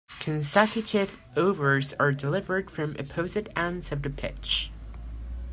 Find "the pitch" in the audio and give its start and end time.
4.01-4.71